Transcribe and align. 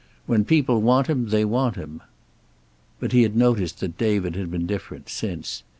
When 0.25 0.45
people 0.45 0.81
want 0.81 1.05
him 1.05 1.27
they 1.27 1.45
want 1.45 1.75
him." 1.75 2.01
But 2.99 3.11
he 3.11 3.21
had 3.21 3.35
noticed 3.37 3.81
that 3.81 3.99
David 3.99 4.35
had 4.35 4.49
been 4.49 4.65
different, 4.65 5.09
since. 5.09 5.61